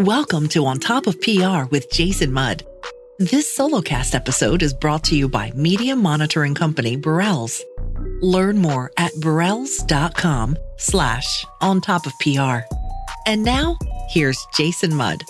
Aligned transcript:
Welcome 0.00 0.48
to 0.48 0.66
On 0.66 0.80
Top 0.80 1.06
of 1.06 1.20
PR 1.20 1.66
with 1.70 1.88
Jason 1.92 2.32
Mudd. 2.32 2.66
This 3.20 3.56
solocast 3.56 4.16
episode 4.16 4.60
is 4.60 4.74
brought 4.74 5.04
to 5.04 5.16
you 5.16 5.28
by 5.28 5.52
media 5.52 5.94
monitoring 5.94 6.52
company 6.52 6.96
Burrelles. 6.96 7.62
Learn 8.20 8.58
more 8.58 8.90
at 8.96 9.12
burrelles.com 9.12 10.58
slash 10.78 11.46
on 11.60 11.80
top 11.80 12.06
of 12.06 12.12
PR. 12.18 12.66
And 13.28 13.44
now, 13.44 13.78
here's 14.08 14.44
Jason 14.56 14.92
Mudd. 14.96 15.22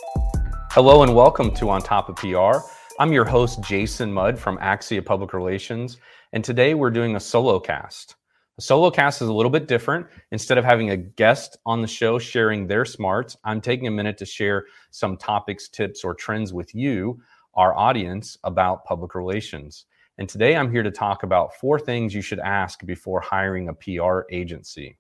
Hello 0.71 1.03
and 1.03 1.15
welcome 1.15 1.55
to 1.57 1.69
On 1.69 1.83
Top 1.83 2.09
of 2.09 2.17
PR. 2.17 2.67
I'm 2.99 3.13
your 3.13 3.27
host, 3.27 3.61
Jason 3.61 4.11
Mudd 4.11 4.39
from 4.39 4.57
Axia 4.61 5.05
Public 5.05 5.35
Relations, 5.35 5.99
and 6.33 6.43
today 6.43 6.73
we're 6.73 6.89
doing 6.89 7.17
a 7.17 7.21
solo 7.21 7.61
cast. 7.61 8.15
A 8.57 8.63
solo 8.63 8.89
cast 8.89 9.21
is 9.21 9.27
a 9.27 9.33
little 9.33 9.51
bit 9.51 9.67
different. 9.67 10.07
Instead 10.31 10.59
of 10.59 10.65
having 10.65 10.91
a 10.91 10.97
guest 10.97 11.59
on 11.67 11.83
the 11.83 11.89
show 11.89 12.21
sharing 12.21 12.69
their 12.69 12.85
smarts, 12.85 13.37
I'm 13.43 13.61
taking 13.61 13.89
a 13.89 13.91
minute 13.91 14.17
to 14.19 14.27
share 14.27 14.67
some 14.93 15.17
topics, 15.17 15.69
tips, 15.69 16.05
or 16.05 16.15
trends 16.15 16.53
with 16.53 16.73
you, 16.73 17.21
our 17.55 17.75
audience, 17.77 18.39
about 18.45 18.85
public 18.85 19.17
relations. 19.17 19.87
And 20.19 20.29
today 20.29 20.55
I'm 20.55 20.71
here 20.71 20.85
to 20.85 20.93
talk 20.93 21.25
about 21.25 21.57
four 21.57 21.81
things 21.81 22.15
you 22.15 22.23
should 22.23 22.39
ask 22.39 22.87
before 22.87 23.21
hiring 23.21 23.71
a 23.71 23.75
PR 23.75 24.21
agency. 24.31 24.99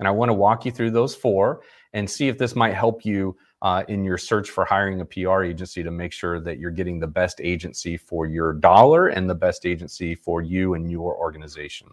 And 0.00 0.08
I 0.08 0.10
want 0.10 0.30
to 0.30 0.34
walk 0.34 0.64
you 0.64 0.72
through 0.72 0.90
those 0.90 1.14
four 1.14 1.62
and 1.92 2.10
see 2.10 2.26
if 2.26 2.38
this 2.38 2.56
might 2.56 2.74
help 2.74 3.04
you 3.04 3.36
uh, 3.62 3.84
in 3.86 4.04
your 4.04 4.18
search 4.18 4.50
for 4.50 4.64
hiring 4.64 5.00
a 5.00 5.04
PR 5.04 5.44
agency 5.44 5.84
to 5.84 5.92
make 5.92 6.12
sure 6.12 6.40
that 6.40 6.58
you're 6.58 6.72
getting 6.72 6.98
the 6.98 7.06
best 7.06 7.40
agency 7.40 7.96
for 7.96 8.26
your 8.26 8.52
dollar 8.52 9.06
and 9.06 9.30
the 9.30 9.34
best 9.36 9.64
agency 9.64 10.16
for 10.16 10.42
you 10.42 10.74
and 10.74 10.90
your 10.90 11.16
organization. 11.16 11.86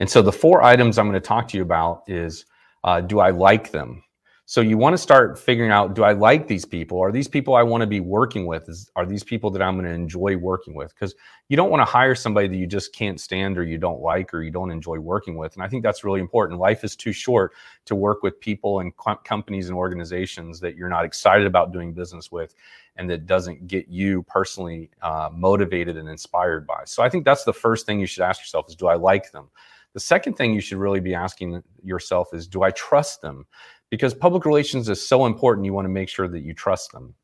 And 0.00 0.08
so 0.08 0.22
the 0.22 0.32
four 0.32 0.62
items 0.62 0.98
I'm 0.98 1.08
going 1.08 1.20
to 1.20 1.26
talk 1.26 1.48
to 1.48 1.56
you 1.56 1.62
about 1.62 2.02
is 2.08 2.46
uh, 2.84 3.00
do 3.00 3.20
I 3.20 3.30
like 3.30 3.70
them? 3.70 4.02
So 4.44 4.60
you 4.60 4.76
want 4.76 4.92
to 4.92 4.98
start 4.98 5.38
figuring 5.38 5.70
out 5.70 5.94
do 5.94 6.02
I 6.02 6.12
like 6.12 6.46
these 6.46 6.64
people? 6.64 7.00
Are 7.00 7.12
these 7.12 7.28
people 7.28 7.54
I 7.54 7.62
want 7.62 7.80
to 7.82 7.86
be 7.86 8.00
working 8.00 8.44
with? 8.44 8.68
Is, 8.68 8.90
are 8.96 9.06
these 9.06 9.22
people 9.22 9.50
that 9.52 9.62
I'm 9.62 9.76
going 9.76 9.86
to 9.86 9.92
enjoy 9.92 10.36
working 10.36 10.74
with? 10.74 10.92
Because 10.92 11.14
you 11.48 11.56
don't 11.56 11.70
want 11.70 11.80
to 11.80 11.90
hire 11.90 12.14
somebody 12.14 12.48
that 12.48 12.56
you 12.56 12.66
just 12.66 12.92
can't 12.92 13.20
stand 13.20 13.56
or 13.56 13.62
you 13.62 13.78
don't 13.78 14.00
like 14.00 14.34
or 14.34 14.42
you 14.42 14.50
don't 14.50 14.70
enjoy 14.70 14.98
working 14.98 15.36
with. 15.36 15.54
And 15.54 15.62
I 15.62 15.68
think 15.68 15.82
that's 15.82 16.02
really 16.02 16.20
important. 16.20 16.58
Life 16.58 16.82
is 16.82 16.96
too 16.96 17.12
short 17.12 17.52
to 17.86 17.94
work 17.94 18.22
with 18.22 18.40
people 18.40 18.80
and 18.80 18.94
co- 18.96 19.14
companies 19.24 19.68
and 19.68 19.78
organizations 19.78 20.60
that 20.60 20.76
you're 20.76 20.90
not 20.90 21.04
excited 21.04 21.46
about 21.46 21.72
doing 21.72 21.94
business 21.94 22.32
with 22.32 22.54
and 22.96 23.08
that 23.08 23.26
doesn't 23.26 23.68
get 23.68 23.88
you 23.88 24.22
personally 24.24 24.90
uh, 25.00 25.30
motivated 25.32 25.96
and 25.96 26.08
inspired 26.08 26.66
by. 26.66 26.82
So 26.84 27.02
I 27.02 27.08
think 27.08 27.24
that's 27.24 27.44
the 27.44 27.54
first 27.54 27.86
thing 27.86 28.00
you 28.00 28.06
should 28.06 28.22
ask 28.22 28.40
yourself 28.40 28.68
is 28.68 28.76
do 28.76 28.88
I 28.88 28.96
like 28.96 29.30
them? 29.30 29.48
The 29.94 30.00
second 30.00 30.34
thing 30.34 30.54
you 30.54 30.60
should 30.60 30.78
really 30.78 31.00
be 31.00 31.14
asking 31.14 31.62
yourself 31.82 32.32
is 32.32 32.46
do 32.46 32.62
I 32.62 32.70
trust 32.70 33.20
them? 33.20 33.46
Because 33.90 34.14
public 34.14 34.44
relations 34.46 34.88
is 34.88 35.06
so 35.06 35.26
important, 35.26 35.66
you 35.66 35.72
want 35.72 35.84
to 35.84 35.90
make 35.90 36.08
sure 36.08 36.28
that 36.28 36.40
you 36.40 36.54
trust 36.54 36.92
them. 36.92 37.14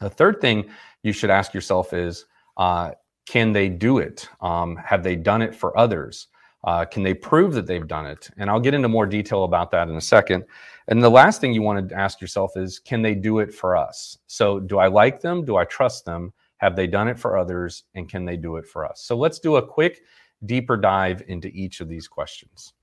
The 0.00 0.08
third 0.08 0.40
thing 0.40 0.70
you 1.02 1.12
should 1.12 1.30
ask 1.30 1.52
yourself 1.52 1.92
is 1.92 2.24
uh, 2.56 2.92
can 3.26 3.52
they 3.52 3.68
do 3.68 3.98
it? 3.98 4.28
Um, 4.40 4.76
have 4.76 5.02
they 5.02 5.16
done 5.16 5.42
it 5.42 5.54
for 5.54 5.76
others? 5.76 6.28
Uh, 6.64 6.84
can 6.84 7.02
they 7.02 7.14
prove 7.14 7.52
that 7.54 7.66
they've 7.66 7.86
done 7.86 8.06
it? 8.06 8.30
And 8.38 8.50
I'll 8.50 8.60
get 8.60 8.74
into 8.74 8.88
more 8.88 9.06
detail 9.06 9.44
about 9.44 9.70
that 9.72 9.88
in 9.88 9.96
a 9.96 10.00
second. 10.00 10.44
And 10.88 11.02
the 11.02 11.10
last 11.10 11.40
thing 11.40 11.52
you 11.52 11.62
want 11.62 11.88
to 11.88 11.94
ask 11.94 12.20
yourself 12.20 12.56
is 12.56 12.78
can 12.78 13.02
they 13.02 13.14
do 13.14 13.38
it 13.38 13.52
for 13.54 13.76
us? 13.76 14.18
So, 14.26 14.58
do 14.58 14.78
I 14.78 14.88
like 14.88 15.20
them? 15.20 15.44
Do 15.44 15.56
I 15.56 15.64
trust 15.64 16.04
them? 16.04 16.32
Have 16.56 16.74
they 16.74 16.86
done 16.86 17.06
it 17.06 17.18
for 17.18 17.36
others? 17.36 17.84
And 17.94 18.08
can 18.08 18.24
they 18.24 18.36
do 18.36 18.56
it 18.56 18.66
for 18.66 18.84
us? 18.84 19.02
So, 19.02 19.16
let's 19.16 19.38
do 19.38 19.56
a 19.56 19.66
quick 19.66 20.00
deeper 20.46 20.76
dive 20.76 21.22
into 21.28 21.48
each 21.48 21.80
of 21.80 21.88
these 21.88 22.08
questions. 22.08 22.74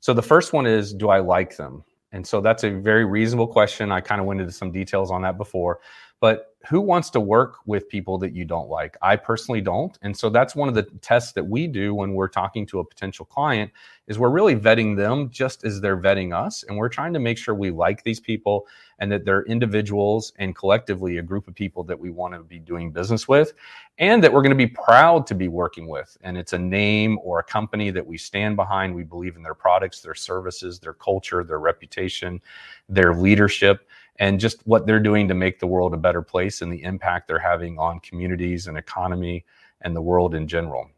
So 0.00 0.12
the 0.12 0.22
first 0.22 0.52
one 0.52 0.66
is 0.66 0.92
Do 0.92 1.08
I 1.08 1.20
like 1.20 1.56
them? 1.56 1.84
And 2.12 2.26
so 2.26 2.40
that's 2.40 2.62
a 2.62 2.70
very 2.70 3.04
reasonable 3.04 3.48
question. 3.48 3.90
I 3.90 4.00
kind 4.00 4.20
of 4.20 4.26
went 4.26 4.40
into 4.40 4.52
some 4.52 4.70
details 4.70 5.10
on 5.10 5.22
that 5.22 5.36
before. 5.36 5.80
But 6.20 6.53
who 6.66 6.80
wants 6.80 7.10
to 7.10 7.20
work 7.20 7.58
with 7.66 7.88
people 7.88 8.18
that 8.18 8.34
you 8.34 8.44
don't 8.44 8.68
like? 8.68 8.96
I 9.02 9.16
personally 9.16 9.60
don't. 9.60 9.98
And 10.02 10.16
so 10.16 10.30
that's 10.30 10.54
one 10.54 10.68
of 10.68 10.74
the 10.74 10.84
tests 11.02 11.32
that 11.32 11.44
we 11.44 11.66
do 11.66 11.94
when 11.94 12.14
we're 12.14 12.28
talking 12.28 12.66
to 12.66 12.80
a 12.80 12.84
potential 12.84 13.24
client 13.24 13.70
is 14.06 14.18
we're 14.18 14.30
really 14.30 14.54
vetting 14.54 14.96
them 14.96 15.30
just 15.30 15.64
as 15.64 15.80
they're 15.80 15.96
vetting 15.96 16.34
us 16.34 16.62
and 16.64 16.76
we're 16.76 16.88
trying 16.88 17.12
to 17.12 17.18
make 17.18 17.38
sure 17.38 17.54
we 17.54 17.70
like 17.70 18.02
these 18.02 18.20
people 18.20 18.66
and 18.98 19.10
that 19.10 19.24
they're 19.24 19.44
individuals 19.44 20.32
and 20.38 20.54
collectively 20.54 21.18
a 21.18 21.22
group 21.22 21.48
of 21.48 21.54
people 21.54 21.82
that 21.84 21.98
we 21.98 22.10
want 22.10 22.34
to 22.34 22.40
be 22.40 22.58
doing 22.58 22.90
business 22.90 23.26
with 23.26 23.54
and 23.98 24.22
that 24.22 24.32
we're 24.32 24.42
going 24.42 24.50
to 24.50 24.56
be 24.56 24.66
proud 24.66 25.26
to 25.26 25.34
be 25.34 25.48
working 25.48 25.88
with 25.88 26.16
and 26.22 26.36
it's 26.36 26.52
a 26.52 26.58
name 26.58 27.18
or 27.22 27.38
a 27.38 27.44
company 27.44 27.90
that 27.90 28.06
we 28.06 28.18
stand 28.18 28.56
behind 28.56 28.94
we 28.94 29.04
believe 29.04 29.36
in 29.36 29.42
their 29.42 29.54
products 29.54 30.00
their 30.00 30.14
services 30.14 30.78
their 30.78 30.94
culture 30.94 31.42
their 31.42 31.60
reputation 31.60 32.40
their 32.88 33.14
leadership 33.14 33.86
and 34.18 34.40
just 34.40 34.66
what 34.66 34.86
they're 34.86 35.00
doing 35.00 35.28
to 35.28 35.34
make 35.34 35.58
the 35.58 35.66
world 35.66 35.94
a 35.94 35.98
better 35.98 36.22
place 36.22 36.62
and 36.62 36.72
the 36.72 36.82
impact 36.82 37.28
they're 37.28 37.38
having 37.38 37.78
on 37.78 38.00
communities 38.00 38.66
and 38.66 38.78
economy 38.78 39.44
and 39.80 39.94
the 39.94 40.02
world 40.02 40.34
in 40.34 40.46
general. 40.46 40.88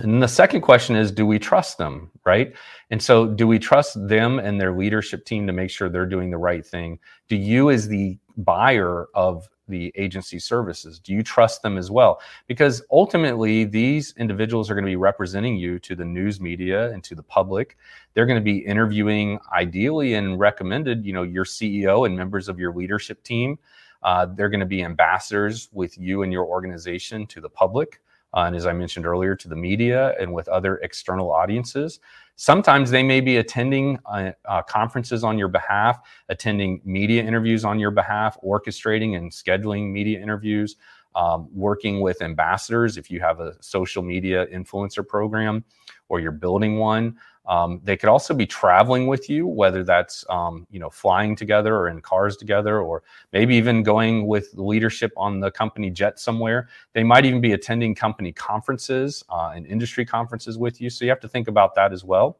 And 0.00 0.22
the 0.22 0.28
second 0.28 0.60
question 0.60 0.94
is 0.94 1.10
do 1.10 1.26
we 1.26 1.38
trust 1.38 1.78
them, 1.78 2.10
right? 2.24 2.54
And 2.90 3.02
so, 3.02 3.26
do 3.26 3.46
we 3.46 3.58
trust 3.58 4.08
them 4.08 4.38
and 4.38 4.60
their 4.60 4.72
leadership 4.72 5.24
team 5.24 5.46
to 5.46 5.52
make 5.52 5.70
sure 5.70 5.88
they're 5.88 6.06
doing 6.06 6.30
the 6.30 6.38
right 6.38 6.64
thing? 6.64 7.00
Do 7.28 7.36
you, 7.36 7.70
as 7.70 7.88
the 7.88 8.16
buyer 8.36 9.06
of 9.14 9.48
the 9.68 9.92
agency 9.96 10.38
services? 10.38 10.98
Do 10.98 11.12
you 11.12 11.22
trust 11.22 11.62
them 11.62 11.78
as 11.78 11.90
well? 11.90 12.20
Because 12.46 12.82
ultimately, 12.90 13.64
these 13.64 14.14
individuals 14.16 14.70
are 14.70 14.74
going 14.74 14.84
to 14.84 14.90
be 14.90 14.96
representing 14.96 15.56
you 15.56 15.78
to 15.80 15.94
the 15.94 16.04
news 16.04 16.40
media 16.40 16.90
and 16.90 17.04
to 17.04 17.14
the 17.14 17.22
public. 17.22 17.76
They're 18.14 18.26
going 18.26 18.40
to 18.40 18.44
be 18.44 18.58
interviewing, 18.58 19.38
ideally, 19.52 20.14
and 20.14 20.38
recommended, 20.38 21.04
you 21.04 21.12
know, 21.12 21.22
your 21.22 21.44
CEO 21.44 22.06
and 22.06 22.16
members 22.16 22.48
of 22.48 22.58
your 22.58 22.74
leadership 22.74 23.22
team. 23.22 23.58
Uh, 24.02 24.26
they're 24.26 24.48
going 24.48 24.60
to 24.60 24.66
be 24.66 24.82
ambassadors 24.82 25.68
with 25.72 25.98
you 25.98 26.22
and 26.22 26.32
your 26.32 26.44
organization 26.44 27.26
to 27.28 27.40
the 27.40 27.48
public. 27.48 28.00
Uh, 28.34 28.40
and 28.40 28.56
as 28.56 28.66
I 28.66 28.72
mentioned 28.72 29.06
earlier, 29.06 29.34
to 29.36 29.48
the 29.48 29.56
media 29.56 30.14
and 30.20 30.32
with 30.32 30.48
other 30.48 30.76
external 30.78 31.30
audiences. 31.30 32.00
Sometimes 32.40 32.92
they 32.92 33.02
may 33.02 33.20
be 33.20 33.38
attending 33.38 33.98
uh, 34.06 34.30
uh, 34.44 34.62
conferences 34.62 35.24
on 35.24 35.36
your 35.38 35.48
behalf, 35.48 35.98
attending 36.28 36.80
media 36.84 37.20
interviews 37.20 37.64
on 37.64 37.80
your 37.80 37.90
behalf, 37.90 38.38
orchestrating 38.44 39.16
and 39.16 39.32
scheduling 39.32 39.90
media 39.90 40.20
interviews, 40.20 40.76
um, 41.16 41.48
working 41.52 42.00
with 42.00 42.22
ambassadors 42.22 42.96
if 42.96 43.10
you 43.10 43.18
have 43.18 43.40
a 43.40 43.60
social 43.60 44.04
media 44.04 44.46
influencer 44.54 45.06
program 45.06 45.64
or 46.08 46.20
you're 46.20 46.30
building 46.30 46.78
one. 46.78 47.16
Um, 47.48 47.80
they 47.82 47.96
could 47.96 48.10
also 48.10 48.34
be 48.34 48.46
traveling 48.46 49.06
with 49.06 49.30
you, 49.30 49.46
whether 49.46 49.82
that's 49.82 50.24
um, 50.28 50.66
you 50.70 50.78
know 50.78 50.90
flying 50.90 51.34
together 51.34 51.74
or 51.74 51.88
in 51.88 52.02
cars 52.02 52.36
together, 52.36 52.80
or 52.80 53.02
maybe 53.32 53.56
even 53.56 53.82
going 53.82 54.26
with 54.26 54.50
leadership 54.54 55.12
on 55.16 55.40
the 55.40 55.50
company 55.50 55.90
jet 55.90 56.20
somewhere. 56.20 56.68
They 56.92 57.02
might 57.02 57.24
even 57.24 57.40
be 57.40 57.52
attending 57.52 57.94
company 57.94 58.32
conferences 58.32 59.24
uh, 59.30 59.52
and 59.54 59.66
industry 59.66 60.04
conferences 60.04 60.58
with 60.58 60.80
you. 60.80 60.90
So 60.90 61.06
you 61.06 61.10
have 61.10 61.20
to 61.20 61.28
think 61.28 61.48
about 61.48 61.74
that 61.76 61.92
as 61.92 62.04
well. 62.04 62.38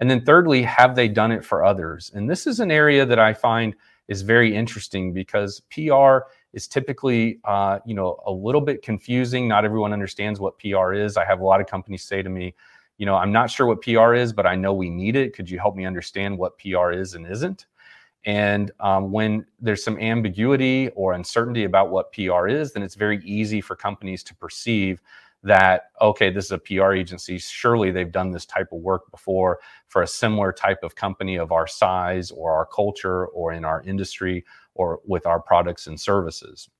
And 0.00 0.10
then 0.10 0.24
thirdly, 0.24 0.62
have 0.62 0.96
they 0.96 1.06
done 1.06 1.30
it 1.30 1.44
for 1.44 1.64
others? 1.64 2.10
And 2.12 2.28
this 2.28 2.48
is 2.48 2.58
an 2.58 2.72
area 2.72 3.06
that 3.06 3.20
I 3.20 3.32
find 3.32 3.76
is 4.08 4.22
very 4.22 4.54
interesting 4.54 5.12
because 5.12 5.60
PR 5.70 6.18
is 6.52 6.66
typically 6.66 7.38
uh, 7.44 7.78
you 7.86 7.94
know 7.94 8.20
a 8.26 8.32
little 8.32 8.60
bit 8.60 8.82
confusing. 8.82 9.46
Not 9.46 9.64
everyone 9.64 9.92
understands 9.92 10.40
what 10.40 10.58
PR 10.58 10.92
is. 10.92 11.16
I 11.16 11.24
have 11.24 11.40
a 11.40 11.44
lot 11.44 11.60
of 11.60 11.68
companies 11.68 12.02
say 12.02 12.22
to 12.22 12.28
me 12.28 12.54
you 13.02 13.06
know, 13.06 13.16
I'm 13.16 13.32
not 13.32 13.50
sure 13.50 13.66
what 13.66 13.82
PR 13.82 14.14
is, 14.14 14.32
but 14.32 14.46
I 14.46 14.54
know 14.54 14.72
we 14.72 14.88
need 14.88 15.16
it. 15.16 15.34
Could 15.34 15.50
you 15.50 15.58
help 15.58 15.74
me 15.74 15.84
understand 15.84 16.38
what 16.38 16.56
PR 16.56 16.92
is 16.92 17.16
and 17.16 17.26
isn't? 17.26 17.66
And 18.24 18.70
um, 18.78 19.10
when 19.10 19.44
there's 19.58 19.82
some 19.82 19.98
ambiguity 19.98 20.88
or 20.90 21.14
uncertainty 21.14 21.64
about 21.64 21.90
what 21.90 22.12
PR 22.12 22.46
is, 22.46 22.72
then 22.72 22.84
it's 22.84 22.94
very 22.94 23.18
easy 23.24 23.60
for 23.60 23.74
companies 23.74 24.22
to 24.22 24.36
perceive 24.36 25.02
that, 25.42 25.90
okay, 26.00 26.30
this 26.30 26.44
is 26.44 26.52
a 26.52 26.58
PR 26.58 26.92
agency. 26.92 27.38
Surely 27.38 27.90
they've 27.90 28.12
done 28.12 28.30
this 28.30 28.46
type 28.46 28.68
of 28.70 28.78
work 28.78 29.10
before 29.10 29.58
for 29.88 30.02
a 30.02 30.06
similar 30.06 30.52
type 30.52 30.84
of 30.84 30.94
company 30.94 31.34
of 31.34 31.50
our 31.50 31.66
size 31.66 32.30
or 32.30 32.52
our 32.52 32.66
culture 32.66 33.26
or 33.26 33.52
in 33.52 33.64
our 33.64 33.82
industry 33.82 34.44
or 34.76 35.00
with 35.04 35.26
our 35.26 35.40
products 35.40 35.88
and 35.88 36.00
services. 36.00 36.70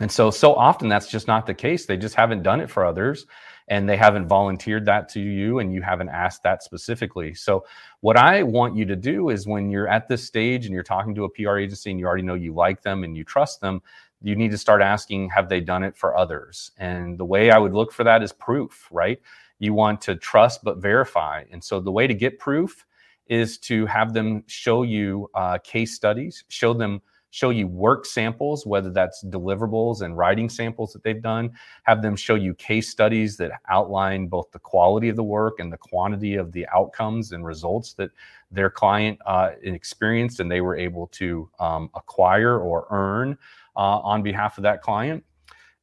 And 0.00 0.12
so, 0.12 0.30
so 0.30 0.54
often 0.54 0.88
that's 0.88 1.10
just 1.10 1.26
not 1.26 1.46
the 1.46 1.54
case. 1.54 1.84
They 1.84 1.96
just 1.96 2.14
haven't 2.14 2.44
done 2.44 2.60
it 2.60 2.70
for 2.70 2.84
others 2.84 3.26
and 3.68 3.88
they 3.88 3.96
haven't 3.96 4.26
volunteered 4.26 4.86
that 4.86 5.08
to 5.10 5.20
you 5.20 5.58
and 5.58 5.72
you 5.72 5.82
haven't 5.82 6.08
asked 6.08 6.42
that 6.42 6.62
specifically. 6.62 7.34
So, 7.34 7.64
what 8.00 8.16
I 8.16 8.42
want 8.42 8.76
you 8.76 8.84
to 8.86 8.96
do 8.96 9.28
is 9.28 9.46
when 9.46 9.70
you're 9.70 9.88
at 9.88 10.08
this 10.08 10.24
stage 10.24 10.64
and 10.64 10.74
you're 10.74 10.82
talking 10.82 11.14
to 11.14 11.24
a 11.24 11.28
PR 11.28 11.58
agency 11.58 11.90
and 11.90 12.00
you 12.00 12.06
already 12.06 12.22
know 12.22 12.34
you 12.34 12.54
like 12.54 12.82
them 12.82 13.04
and 13.04 13.16
you 13.16 13.24
trust 13.24 13.60
them, 13.60 13.82
you 14.22 14.34
need 14.34 14.50
to 14.50 14.58
start 14.58 14.82
asking, 14.82 15.30
have 15.30 15.48
they 15.48 15.60
done 15.60 15.84
it 15.84 15.96
for 15.96 16.16
others? 16.16 16.72
And 16.78 17.18
the 17.18 17.24
way 17.24 17.50
I 17.50 17.58
would 17.58 17.74
look 17.74 17.92
for 17.92 18.04
that 18.04 18.22
is 18.22 18.32
proof, 18.32 18.88
right? 18.90 19.20
You 19.58 19.74
want 19.74 20.00
to 20.02 20.16
trust 20.16 20.64
but 20.64 20.78
verify. 20.78 21.44
And 21.52 21.62
so, 21.62 21.80
the 21.80 21.92
way 21.92 22.06
to 22.06 22.14
get 22.14 22.38
proof 22.38 22.86
is 23.26 23.58
to 23.58 23.84
have 23.86 24.14
them 24.14 24.42
show 24.46 24.82
you 24.82 25.30
uh, 25.34 25.58
case 25.58 25.94
studies, 25.94 26.44
show 26.48 26.72
them 26.72 27.02
show 27.30 27.50
you 27.50 27.66
work 27.66 28.06
samples, 28.06 28.66
whether 28.66 28.90
that's 28.90 29.24
deliverables 29.24 30.02
and 30.02 30.16
writing 30.16 30.48
samples 30.48 30.92
that 30.92 31.02
they've 31.02 31.22
done, 31.22 31.50
have 31.82 32.02
them 32.02 32.16
show 32.16 32.34
you 32.34 32.54
case 32.54 32.90
studies 32.90 33.36
that 33.36 33.52
outline 33.68 34.26
both 34.26 34.50
the 34.52 34.58
quality 34.58 35.08
of 35.08 35.16
the 35.16 35.22
work 35.22 35.60
and 35.60 35.72
the 35.72 35.76
quantity 35.76 36.36
of 36.36 36.52
the 36.52 36.66
outcomes 36.74 37.32
and 37.32 37.44
results 37.44 37.92
that 37.94 38.10
their 38.50 38.70
client 38.70 39.18
uh, 39.26 39.50
experienced 39.62 40.40
and 40.40 40.50
they 40.50 40.60
were 40.60 40.76
able 40.76 41.06
to 41.08 41.48
um, 41.60 41.90
acquire 41.94 42.58
or 42.58 42.86
earn 42.90 43.36
uh, 43.76 44.00
on 44.00 44.22
behalf 44.22 44.56
of 44.58 44.62
that 44.62 44.80
client 44.82 45.22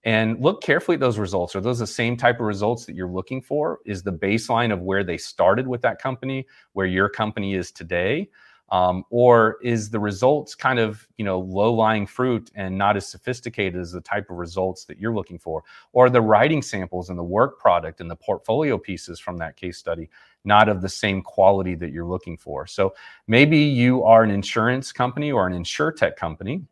and 0.06 0.40
look 0.40 0.62
carefully 0.62 0.96
at 0.96 1.02
those 1.02 1.18
results. 1.18 1.56
Are 1.56 1.62
those 1.62 1.80
the 1.80 1.88
same 1.88 2.16
type 2.16 2.40
of 2.40 2.46
results 2.46 2.86
that 2.86 2.96
you're 2.96 3.10
looking 3.10 3.42
for? 3.42 3.80
Is 3.86 4.04
the 4.04 4.14
baseline 4.14 4.72
of 4.72 4.82
where 4.82 5.04
they 5.04 5.18
started 5.18 5.68
with 5.68 5.82
that 5.82 6.00
company 6.00 6.46
where 6.74 6.86
your 6.86 7.10
company 7.10 7.56
is 7.56 7.72
today? 7.72 8.30
Um, 8.70 9.04
or 9.12 9.58
is 9.62 9.92
the 9.92 10.00
results 10.00 10.56
kind 10.56 10.80
of 10.80 11.08
you 11.18 11.26
know 11.26 11.40
low 11.40 11.72
lying 11.72 12.08
fruit 12.08 12.50
and 12.56 12.78
not 12.78 12.98
as 12.98 13.08
sophisticated 13.08 13.80
as 13.80 13.92
the 13.92 14.02
type 14.02 14.30
of 14.30 14.38
results 14.38 14.86
that 14.86 15.00
you're 15.00 15.14
looking 15.14 15.38
for? 15.38 15.64
Or 15.94 16.10
the 16.10 16.22
writing 16.22 16.62
samples 16.62 17.10
and 17.10 17.20
the 17.20 17.24
work 17.24 17.60
product 17.60 18.02
and 18.02 18.10
the 18.10 18.16
portfolio 18.16 18.78
pieces 18.78 19.20
from 19.20 19.38
that 19.38 19.56
case 19.56 19.78
study 19.78 20.10
not 20.48 20.70
of 20.70 20.82
the 20.82 20.90
same 20.90 21.22
quality 21.22 21.76
that 21.76 21.92
you're 21.92 22.06
looking 22.06 22.38
for? 22.38 22.66
So 22.66 22.96
maybe 23.28 23.58
you 23.58 24.04
are 24.04 24.24
an 24.24 24.32
insurance 24.32 24.92
company 24.92 25.32
or 25.32 25.48
an 25.48 25.54
insurtech 25.54 26.16
company 26.16 26.64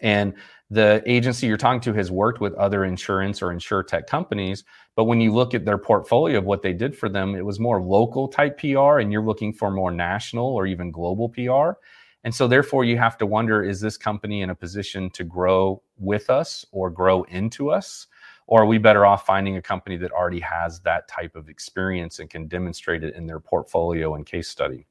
and 0.00 0.34
the 0.74 1.02
agency 1.06 1.46
you're 1.46 1.56
talking 1.56 1.80
to 1.80 1.92
has 1.92 2.10
worked 2.10 2.40
with 2.40 2.54
other 2.54 2.84
insurance 2.84 3.42
or 3.42 3.48
insurtech 3.48 4.06
companies 4.06 4.64
but 4.96 5.04
when 5.04 5.20
you 5.20 5.32
look 5.32 5.54
at 5.54 5.64
their 5.64 5.78
portfolio 5.78 6.38
of 6.38 6.44
what 6.44 6.62
they 6.62 6.72
did 6.72 6.96
for 6.96 7.08
them 7.08 7.34
it 7.34 7.44
was 7.44 7.58
more 7.60 7.82
local 7.82 8.28
type 8.28 8.58
pr 8.58 8.98
and 8.98 9.12
you're 9.12 9.24
looking 9.24 9.52
for 9.52 9.70
more 9.70 9.90
national 9.90 10.46
or 10.46 10.66
even 10.66 10.90
global 10.90 11.28
pr 11.28 11.78
and 12.24 12.34
so 12.34 12.48
therefore 12.48 12.84
you 12.84 12.96
have 12.96 13.18
to 13.18 13.26
wonder 13.26 13.62
is 13.62 13.80
this 13.80 13.98
company 13.98 14.40
in 14.40 14.50
a 14.50 14.54
position 14.54 15.10
to 15.10 15.24
grow 15.24 15.82
with 15.98 16.30
us 16.30 16.64
or 16.72 16.90
grow 16.90 17.22
into 17.24 17.70
us? 17.70 18.06
Or 18.46 18.62
are 18.62 18.66
we 18.66 18.78
better 18.78 19.06
off 19.06 19.24
finding 19.26 19.56
a 19.56 19.62
company 19.62 19.96
that 19.98 20.10
already 20.10 20.40
has 20.40 20.80
that 20.80 21.06
type 21.06 21.36
of 21.36 21.48
experience 21.48 22.18
and 22.18 22.28
can 22.28 22.46
demonstrate 22.46 23.04
it 23.04 23.14
in 23.14 23.26
their 23.26 23.40
portfolio 23.40 24.14
and 24.14 24.26
case 24.26 24.48
study 24.48 24.86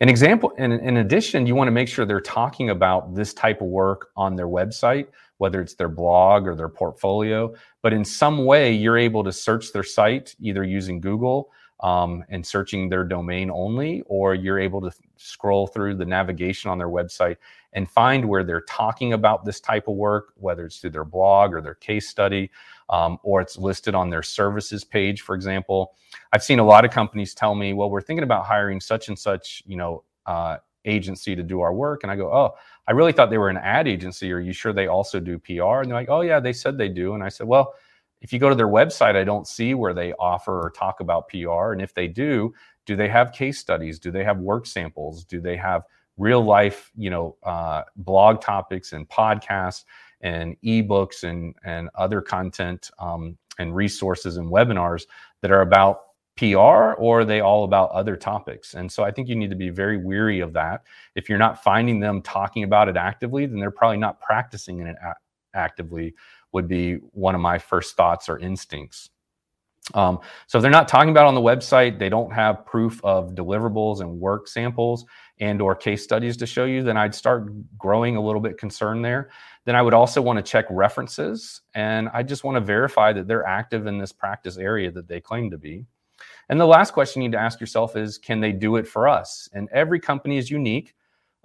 an 0.00 0.08
example, 0.10 0.50
in, 0.58 0.72
in 0.72 0.98
addition, 0.98 1.46
you 1.46 1.54
want 1.54 1.68
to 1.68 1.72
make 1.72 1.88
sure 1.88 2.04
they're 2.04 2.20
talking 2.20 2.70
about 2.70 3.14
this 3.14 3.32
type 3.32 3.62
of 3.62 3.68
work 3.68 4.10
on 4.16 4.36
their 4.36 4.48
website, 4.48 5.06
whether 5.38 5.60
it's 5.60 5.74
their 5.74 5.88
blog 5.88 6.46
or 6.46 6.54
their 6.54 6.68
portfolio. 6.68 7.54
But 7.82 7.94
in 7.94 8.04
some 8.04 8.44
way, 8.44 8.72
you're 8.72 8.98
able 8.98 9.24
to 9.24 9.32
search 9.32 9.72
their 9.72 9.82
site 9.82 10.34
either 10.38 10.64
using 10.64 11.00
Google 11.00 11.50
um, 11.80 12.24
and 12.28 12.46
searching 12.46 12.88
their 12.88 13.04
domain 13.04 13.50
only, 13.50 14.02
or 14.06 14.34
you're 14.34 14.58
able 14.58 14.80
to 14.80 14.90
scroll 15.16 15.66
through 15.66 15.94
the 15.94 16.04
navigation 16.04 16.70
on 16.70 16.78
their 16.78 16.88
website 16.88 17.36
and 17.74 17.90
find 17.90 18.24
where 18.24 18.42
they're 18.42 18.62
talking 18.62 19.12
about 19.12 19.44
this 19.44 19.60
type 19.60 19.86
of 19.88 19.94
work, 19.94 20.32
whether 20.36 20.64
it's 20.64 20.78
through 20.78 20.90
their 20.90 21.04
blog 21.04 21.52
or 21.52 21.60
their 21.60 21.74
case 21.74 22.08
study, 22.08 22.50
um, 22.88 23.18
or 23.22 23.40
it's 23.40 23.58
listed 23.58 23.94
on 23.94 24.08
their 24.08 24.22
services 24.22 24.84
page, 24.84 25.20
for 25.20 25.34
example. 25.34 25.94
I've 26.32 26.42
seen 26.42 26.58
a 26.58 26.64
lot 26.64 26.84
of 26.84 26.90
companies 26.90 27.34
tell 27.34 27.54
me, 27.54 27.74
well, 27.74 27.90
we're 27.90 28.00
thinking 28.00 28.24
about 28.24 28.46
hiring 28.46 28.80
such 28.80 29.08
and 29.08 29.18
such, 29.18 29.62
you 29.66 29.76
know, 29.76 30.04
uh, 30.24 30.56
agency 30.86 31.36
to 31.36 31.42
do 31.42 31.60
our 31.60 31.74
work. 31.74 32.02
And 32.02 32.10
I 32.10 32.16
go, 32.16 32.32
oh, 32.32 32.54
I 32.88 32.92
really 32.92 33.12
thought 33.12 33.28
they 33.28 33.38
were 33.38 33.50
an 33.50 33.56
ad 33.58 33.88
agency. 33.88 34.32
Are 34.32 34.40
you 34.40 34.52
sure 34.52 34.72
they 34.72 34.86
also 34.86 35.20
do 35.20 35.38
PR? 35.38 35.80
And 35.80 35.90
they're 35.90 35.98
like, 35.98 36.08
oh, 36.08 36.22
yeah, 36.22 36.40
they 36.40 36.52
said 36.52 36.78
they 36.78 36.88
do. 36.88 37.14
And 37.14 37.22
I 37.22 37.28
said, 37.28 37.46
well, 37.46 37.74
if 38.26 38.32
you 38.32 38.40
go 38.40 38.48
to 38.48 38.56
their 38.56 38.66
website, 38.66 39.14
I 39.14 39.22
don't 39.22 39.46
see 39.46 39.74
where 39.74 39.94
they 39.94 40.12
offer 40.14 40.60
or 40.60 40.70
talk 40.70 40.98
about 40.98 41.28
PR. 41.28 41.70
And 41.70 41.80
if 41.80 41.94
they 41.94 42.08
do, 42.08 42.52
do 42.84 42.96
they 42.96 43.06
have 43.06 43.30
case 43.30 43.60
studies? 43.60 44.00
Do 44.00 44.10
they 44.10 44.24
have 44.24 44.38
work 44.38 44.66
samples? 44.66 45.24
Do 45.24 45.40
they 45.40 45.56
have 45.56 45.84
real 46.16 46.42
life, 46.42 46.90
you 46.96 47.08
know, 47.08 47.36
uh, 47.44 47.82
blog 47.94 48.40
topics 48.40 48.94
and 48.94 49.08
podcasts 49.08 49.84
and 50.22 50.56
ebooks 50.62 51.22
and 51.22 51.54
and 51.64 51.88
other 51.94 52.20
content 52.20 52.90
um, 52.98 53.38
and 53.60 53.76
resources 53.76 54.38
and 54.38 54.50
webinars 54.50 55.06
that 55.40 55.52
are 55.52 55.60
about 55.60 56.00
PR 56.36 56.56
or 56.98 57.20
are 57.20 57.24
they 57.24 57.42
all 57.42 57.62
about 57.62 57.92
other 57.92 58.16
topics? 58.16 58.74
And 58.74 58.90
so 58.90 59.04
I 59.04 59.12
think 59.12 59.28
you 59.28 59.36
need 59.36 59.50
to 59.50 59.56
be 59.56 59.68
very 59.68 59.98
weary 59.98 60.40
of 60.40 60.52
that. 60.54 60.82
If 61.14 61.28
you're 61.28 61.38
not 61.38 61.62
finding 61.62 62.00
them 62.00 62.22
talking 62.22 62.64
about 62.64 62.88
it 62.88 62.96
actively, 62.96 63.46
then 63.46 63.60
they're 63.60 63.70
probably 63.70 63.98
not 63.98 64.20
practicing 64.20 64.80
in 64.80 64.88
it 64.88 64.96
actively 65.56 66.14
would 66.52 66.68
be 66.68 66.94
one 67.12 67.34
of 67.34 67.40
my 67.40 67.58
first 67.58 67.96
thoughts 67.96 68.28
or 68.28 68.38
instincts. 68.38 69.10
Um, 69.94 70.18
so 70.48 70.58
if 70.58 70.62
they're 70.62 70.70
not 70.70 70.88
talking 70.88 71.10
about 71.10 71.26
on 71.26 71.34
the 71.34 71.40
website, 71.40 71.98
they 71.98 72.08
don't 72.08 72.32
have 72.32 72.66
proof 72.66 73.00
of 73.04 73.34
deliverables 73.34 74.00
and 74.00 74.18
work 74.18 74.48
samples 74.48 75.04
and 75.38 75.62
or 75.62 75.76
case 75.76 76.02
studies 76.02 76.36
to 76.38 76.46
show 76.46 76.64
you, 76.64 76.82
then 76.82 76.96
I'd 76.96 77.14
start 77.14 77.48
growing 77.78 78.16
a 78.16 78.20
little 78.20 78.40
bit 78.40 78.58
concerned 78.58 79.04
there. 79.04 79.30
Then 79.64 79.76
I 79.76 79.82
would 79.82 79.94
also 79.94 80.20
want 80.20 80.38
to 80.38 80.42
check 80.42 80.64
references 80.70 81.60
and 81.74 82.08
I 82.12 82.22
just 82.22 82.42
want 82.42 82.56
to 82.56 82.60
verify 82.60 83.12
that 83.12 83.28
they're 83.28 83.46
active 83.46 83.86
in 83.86 83.98
this 83.98 84.12
practice 84.12 84.56
area 84.56 84.90
that 84.90 85.08
they 85.08 85.20
claim 85.20 85.50
to 85.50 85.58
be. 85.58 85.86
And 86.48 86.60
the 86.60 86.66
last 86.66 86.92
question 86.92 87.22
you 87.22 87.28
need 87.28 87.36
to 87.36 87.40
ask 87.40 87.60
yourself 87.60 87.96
is, 87.96 88.18
can 88.18 88.40
they 88.40 88.52
do 88.52 88.76
it 88.76 88.88
for 88.88 89.06
us? 89.06 89.48
And 89.52 89.68
every 89.72 90.00
company 90.00 90.38
is 90.38 90.50
unique. 90.50 90.94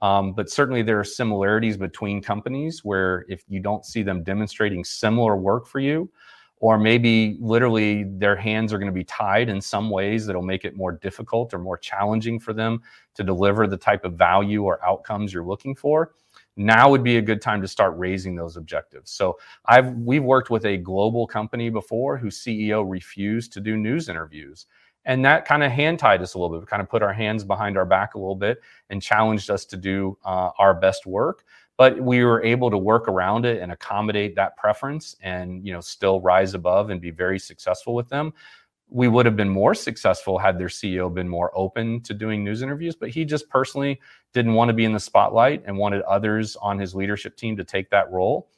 Um, 0.02 0.34
but 0.34 0.50
certainly 0.50 0.82
there 0.82 1.00
are 1.00 1.04
similarities 1.04 1.78
between 1.78 2.22
companies 2.22 2.84
where 2.84 3.26
if 3.30 3.44
you 3.48 3.60
don't 3.60 3.86
see 3.86 4.02
them 4.02 4.24
demonstrating 4.24 4.84
similar 4.84 5.36
work 5.38 5.68
for 5.68 5.80
you, 5.80 6.10
or 6.58 6.78
maybe 6.78 7.38
literally 7.40 8.04
their 8.04 8.36
hands 8.36 8.72
are 8.72 8.78
going 8.78 8.92
to 8.92 8.94
be 8.94 9.04
tied 9.04 9.50
in 9.50 9.60
some 9.60 9.90
ways 9.90 10.26
that'll 10.26 10.42
make 10.44 10.64
it 10.64 10.78
more 10.78 10.92
difficult 10.92 11.54
or 11.54 11.60
more 11.60 11.78
challenging 11.78 12.40
for 12.40 12.54
them 12.54 12.82
to 13.16 13.24
deliver 13.24 13.68
the 13.68 13.78
type 13.78 14.06
of 14.06 14.14
value 14.14 14.64
or 14.64 14.84
outcomes 14.86 15.34
you're 15.34 15.46
looking 15.46 15.76
for 15.76 16.12
now 16.58 16.90
would 16.90 17.04
be 17.04 17.18
a 17.18 17.22
good 17.22 17.42
time 17.42 17.62
to 17.62 17.68
start 17.68 17.98
raising 17.98 18.36
those 18.36 18.58
objectives. 18.58 19.12
So 19.12 19.38
i've 19.66 19.94
we've 19.96 20.24
worked 20.24 20.50
with 20.50 20.66
a 20.66 20.78
global 20.78 21.26
company 21.26 21.70
before 21.70 22.18
whose 22.18 22.44
ceo 22.44 22.84
refused 22.88 23.54
to 23.54 23.60
do 23.60 23.78
news 23.78 24.10
interviews 24.10 24.68
and 25.06 25.26
that 25.26 25.46
kind 25.46 25.64
of 25.64 25.72
hand 25.72 26.00
tied 26.00 26.22
us 26.22 26.34
a 26.34 26.40
little 26.40 26.60
bit, 26.60 26.68
kind 26.68 26.82
of 26.82 26.90
put 26.90 27.02
our 27.02 27.14
hands 27.14 27.44
behind 27.44 27.78
our 27.78 27.86
back 27.86 28.14
a 28.14 28.20
little 28.20 28.36
bit 28.36 28.60
and 28.90 29.02
challenged 29.02 29.50
us 29.50 29.66
to 29.66 29.78
do 29.78 30.18
uh, 30.24 30.52
our 30.60 30.74
best 30.74 31.06
work. 31.06 31.44
But 31.78 32.00
we 32.00 32.24
were 32.24 32.44
able 32.44 32.70
to 32.70 32.78
work 32.78 33.08
around 33.08 33.46
it 33.46 33.62
and 33.62 33.72
accommodate 33.72 34.36
that 34.36 34.56
preference 34.58 35.16
and, 35.22 35.66
you 35.66 35.74
know, 35.74 35.82
still 35.82 36.22
rise 36.22 36.54
above 36.54 36.92
and 36.92 37.02
be 37.02 37.10
very 37.10 37.40
successful 37.40 37.96
with 37.96 38.08
them. 38.10 38.34
We 38.90 39.08
would 39.08 39.26
have 39.26 39.38
been 39.38 39.50
more 39.50 39.74
successful 39.74 40.38
had 40.38 40.60
their 40.60 40.68
CEO 40.68 41.12
been 41.12 41.30
more 41.30 41.50
open 41.56 42.02
to 42.02 42.14
doing 42.14 42.44
news 42.44 42.62
interviews, 42.62 42.96
but 42.96 43.10
he 43.10 43.26
just 43.26 43.50
personally 43.50 44.00
didn't 44.34 44.54
want 44.54 44.70
to 44.70 44.74
be 44.74 44.86
in 44.86 44.94
the 44.94 45.00
spotlight 45.00 45.64
and 45.66 45.76
wanted 45.76 46.02
others 46.04 46.56
on 46.58 46.78
his 46.78 46.94
leadership 46.94 47.36
team 47.36 47.56
to 47.58 47.64
take 47.64 47.90
that 47.90 48.12
role 48.12 48.50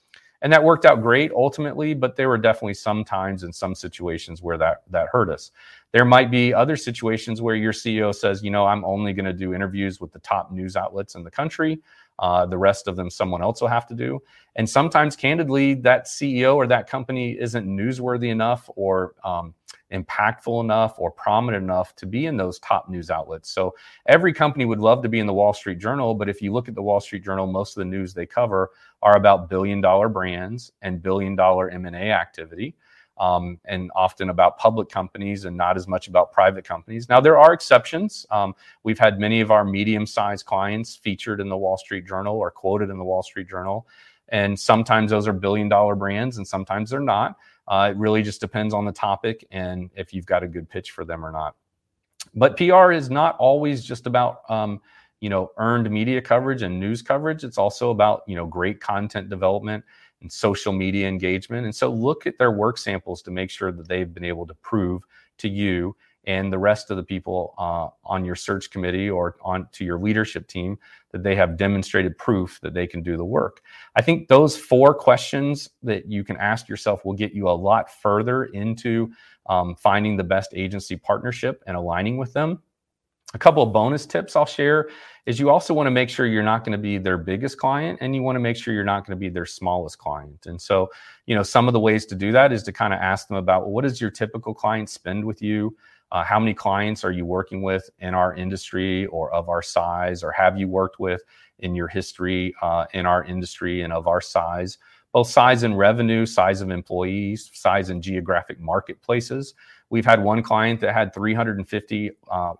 and 0.44 0.54
that 0.54 0.63
worked 0.63 0.86
out 0.86 1.01
great 1.01 1.31
ultimately 1.31 1.94
but 1.94 2.16
there 2.16 2.30
were 2.30 2.38
definitely 2.38 2.74
some 2.74 3.04
times 3.04 3.44
in 3.44 3.51
some 3.51 3.74
situations 3.74 4.44
where 4.44 4.57
that 4.57 4.84
that 4.92 5.07
hurt 5.12 5.30
us. 5.30 5.51
There 5.92 6.06
might 6.06 6.30
be 6.31 6.54
other 6.54 6.75
situations 6.75 7.42
where 7.42 7.56
your 7.56 7.74
ceo 7.74 8.13
says 8.13 8.44
you 8.44 8.51
know 8.51 8.66
i'm 8.66 8.86
only 8.86 9.13
going 9.13 9.25
to 9.25 9.34
do 9.34 9.54
interviews 9.54 10.00
with 10.00 10.12
the 10.12 10.19
top 10.19 10.51
news 10.51 10.75
outlets 10.75 11.16
in 11.16 11.24
the 11.24 11.31
country 11.31 11.80
uh, 12.19 12.45
the 12.45 12.57
rest 12.57 12.88
of 12.88 12.95
them 12.95 13.10
someone 13.10 13.42
else 13.42 13.62
will 13.62 13.68
have 13.68 13.88
to 13.88 13.95
do 13.95 14.21
and 14.56 14.69
sometimes 14.69 15.15
candidly 15.15 15.74
that 15.74 16.05
ceo 16.05 16.55
or 16.55 16.67
that 16.67 16.89
company 16.89 17.38
isn't 17.39 17.67
newsworthy 17.67 18.29
enough 18.29 18.70
or 18.75 19.15
um, 19.24 19.53
impactful 19.93 20.63
enough 20.63 20.96
or 20.98 21.12
prominent 21.12 21.63
enough 21.63 21.96
to 21.96 22.05
be 22.05 22.25
in 22.25 22.36
those 22.36 22.60
top 22.60 22.89
news 22.89 23.10
outlets. 23.10 23.50
So 23.51 23.75
every 24.08 24.34
company 24.34 24.65
would 24.65 24.79
love 24.79 25.01
to 25.03 25.10
be 25.10 25.20
in 25.20 25.27
the 25.27 25.34
Wall 25.34 25.53
Street 25.53 25.79
Journal, 25.79 26.15
but 26.15 26.27
if 26.27 26.41
you 26.41 26.51
look 26.51 26.67
at 26.67 26.75
the 26.75 26.82
Wall 26.82 27.00
Street 27.00 27.24
Journal, 27.24 27.48
most 27.48 27.77
of 27.77 27.82
the 27.82 27.89
news 27.89 28.13
they 28.13 28.25
cover 28.25 28.72
are 29.01 29.15
about 29.15 29.50
billion 29.50 29.82
dollar 29.82 30.10
brands 30.10 30.72
and 30.82 31.01
billion 31.01 31.36
dollar 31.36 31.70
M&A 31.70 32.12
activity. 32.12 32.75
Um, 33.20 33.60
and 33.65 33.91
often 33.96 34.32
about 34.32 34.58
public 34.58 34.89
companies 34.89 35.46
and 35.46 35.55
not 35.55 35.77
as 35.77 35.88
much 35.88 36.08
about 36.08 36.32
private 36.32 36.65
companies. 36.65 37.10
Now, 37.10 37.22
there 37.22 37.38
are 37.38 37.53
exceptions. 37.53 38.25
Um, 38.32 38.55
we've 38.82 38.98
had 38.98 39.20
many 39.20 39.39
of 39.39 39.51
our 39.51 39.63
medium 39.63 40.08
sized 40.08 40.48
clients 40.48 40.96
featured 40.96 41.39
in 41.39 41.48
the 41.48 41.55
Wall 41.55 41.77
Street 41.77 42.08
Journal 42.08 42.36
or 42.36 42.50
quoted 42.50 42.89
in 42.89 42.98
the 42.98 43.03
Wall 43.03 43.22
Street 43.22 43.48
Journal. 43.48 43.88
And 44.29 44.60
sometimes 44.60 45.12
those 45.12 45.27
are 45.27 45.34
billion 45.34 45.70
dollar 45.70 45.96
brands 45.96 46.38
and 46.38 46.48
sometimes 46.48 46.89
they're 46.89 47.00
not. 47.00 47.38
Uh, 47.67 47.89
it 47.91 47.98
really 47.98 48.24
just 48.24 48.41
depends 48.41 48.74
on 48.74 48.84
the 48.84 48.91
topic 48.91 49.46
and 49.51 49.91
if 49.96 50.12
you've 50.12 50.25
got 50.25 50.41
a 50.41 50.48
good 50.48 50.67
pitch 50.67 50.89
for 50.91 51.05
them 51.05 51.24
or 51.24 51.32
not. 51.32 51.55
But 52.36 52.58
PR 52.58 52.91
is 52.91 53.10
not 53.10 53.38
always 53.38 53.84
just 53.84 54.08
about 54.08 54.50
um, 54.50 54.82
you 55.20 55.29
know 55.29 55.51
earned 55.58 55.89
media 55.89 56.22
coverage 56.22 56.63
and 56.63 56.79
news 56.79 57.01
coverage. 57.01 57.43
It's 57.43 57.58
also 57.58 57.91
about 57.91 58.24
you 58.27 58.36
know 58.36 58.46
great 58.46 58.82
content 58.82 59.29
development 59.29 59.84
and 60.24 60.32
social 60.32 60.74
media 60.74 61.08
engagement. 61.08 61.65
And 61.65 61.75
so 61.75 61.92
look 61.92 62.25
at 62.25 62.39
their 62.39 62.51
work 62.51 62.77
samples 62.77 63.22
to 63.24 63.32
make 63.32 63.51
sure 63.51 63.72
that 63.72 63.88
they've 63.88 64.12
been 64.12 64.25
able 64.25 64.48
to 64.48 64.56
prove 64.56 65.03
to 65.38 65.48
you 65.48 65.96
and 66.25 66.51
the 66.51 66.58
rest 66.58 66.89
of 66.89 66.98
the 66.98 67.03
people 67.03 67.53
uh, 67.58 67.89
on 68.06 68.24
your 68.24 68.36
search 68.36 68.72
committee 68.72 69.10
or 69.10 69.36
on 69.42 69.68
to 69.74 69.84
your 69.84 70.00
leadership 70.00 70.48
team 70.48 70.77
that 71.12 71.22
they 71.22 71.36
have 71.36 71.58
demonstrated 71.58 72.18
proof 72.18 72.60
that 72.62 72.74
they 72.74 72.88
can 72.88 73.03
do 73.03 73.18
the 73.18 73.25
work. 73.25 73.62
I 73.96 74.01
think 74.01 74.27
those 74.30 74.56
four 74.58 74.94
questions 74.94 75.70
that 75.84 76.10
you 76.10 76.24
can 76.24 76.38
ask 76.38 76.70
yourself 76.70 77.03
will 77.03 77.13
get 77.13 77.34
you 77.34 77.50
a 77.50 77.51
lot 77.51 77.92
further 77.92 78.46
into 78.46 79.12
um, 79.48 79.75
finding 79.75 80.15
the 80.15 80.24
best 80.24 80.53
agency 80.56 80.96
partnership 80.96 81.62
and 81.68 81.75
aligning 81.75 82.18
with 82.18 82.32
them. 82.34 82.62
A 83.36 83.40
couple 83.40 83.63
of 83.63 83.74
bonus 83.74 84.06
tips 84.06 84.36
I'll 84.36 84.46
share 84.46 84.90
is 85.25 85.40
you 85.40 85.50
also 85.50 85.74
want 85.74 85.88
to 85.88 85.92
make 85.92 86.10
sure 86.10 86.28
you're 86.28 86.44
not 86.44 86.63
going 86.63 86.74
to 86.74 86.78
be 86.78 87.00
their 87.00 87.18
biggest 87.18 87.58
client 87.58 87.98
and 88.02 88.13
you 88.13 88.22
want 88.22 88.36
to 88.36 88.40
make 88.40 88.56
sure 88.56 88.74
you're 88.74 88.84
not 88.84 89.08
going 89.08 89.18
to 89.18 89.20
be 89.20 89.30
their 89.30 89.46
smallest 89.46 89.98
client. 89.98 90.46
And 90.46 90.62
so, 90.62 90.90
you 91.25 91.34
know, 91.34 91.42
some 91.42 91.68
of 91.68 91.74
the 91.74 91.80
ways 91.80 92.06
to 92.08 92.16
do 92.16 92.32
that 92.32 92.52
is 92.52 92.62
to 92.63 92.72
kind 92.72 92.94
of 92.94 93.00
ask 93.00 93.28
them 93.28 93.38
about 93.38 93.62
well, 93.62 93.72
what 93.72 93.84
does 93.84 94.00
your 94.00 94.12
typical 94.12 94.54
client 94.54 94.90
spend 94.90 95.25
with 95.25 95.42
you? 95.42 95.75
Uh, 96.12 96.24
how 96.24 96.40
many 96.40 96.54
clients 96.54 97.04
are 97.04 97.12
you 97.12 97.25
working 97.25 97.63
with 97.63 97.90
in 98.00 98.13
our 98.13 98.36
industry 98.36 99.08
or 99.08 99.34
of 99.34 99.50
our 99.50 99.63
size, 99.63 100.24
or 100.24 100.32
have 100.32 100.60
you 100.60 100.68
worked 100.68 101.00
with 101.00 101.24
in 101.58 101.74
your 101.74 101.88
history 101.88 102.54
uh, 102.62 102.86
in 102.94 103.08
our 103.08 103.24
industry 103.24 103.82
and 103.82 103.92
of 103.92 104.08
our 104.08 104.22
size? 104.22 104.78
Both 105.12 105.30
size 105.30 105.63
and 105.63 105.75
revenue, 105.75 106.28
size 106.28 106.62
of 106.62 106.70
employees, 106.70 107.50
size 107.54 107.90
and 107.90 108.02
geographic 108.02 108.60
marketplaces. 108.60 109.56
We've 109.90 110.06
had 110.06 110.22
one 110.22 110.44
client 110.44 110.80
that 110.82 110.94
had 110.94 111.16
350 111.16 112.12
uh, 112.30 112.54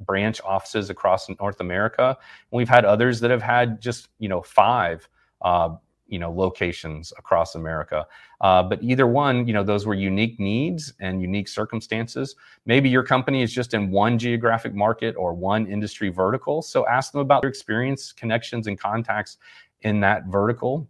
branch 0.00 0.40
offices 0.44 0.90
across 0.90 1.28
North 1.40 1.60
America. 1.60 2.16
And 2.50 2.56
we've 2.56 2.68
had 2.68 2.84
others 2.84 3.20
that 3.20 3.30
have 3.30 3.42
had 3.42 3.80
just 3.80 4.08
you 4.18 4.28
know 4.28 4.42
five 4.42 5.08
uh, 5.42 5.70
you 6.08 6.18
know 6.18 6.32
locations 6.32 7.12
across 7.18 7.54
America. 7.54 8.06
Uh, 8.40 8.62
but 8.62 8.82
either 8.82 9.06
one, 9.06 9.46
you 9.46 9.52
know, 9.52 9.62
those 9.62 9.86
were 9.86 9.94
unique 9.94 10.40
needs 10.40 10.92
and 11.00 11.20
unique 11.20 11.48
circumstances. 11.48 12.34
Maybe 12.66 12.88
your 12.88 13.02
company 13.02 13.42
is 13.42 13.52
just 13.52 13.74
in 13.74 13.90
one 13.90 14.18
geographic 14.18 14.74
market 14.74 15.14
or 15.16 15.34
one 15.34 15.66
industry 15.66 16.08
vertical. 16.08 16.62
So 16.62 16.86
ask 16.86 17.12
them 17.12 17.20
about 17.20 17.42
their 17.42 17.50
experience, 17.50 18.12
connections, 18.12 18.66
and 18.66 18.78
contacts 18.78 19.38
in 19.82 20.00
that 20.00 20.26
vertical. 20.26 20.88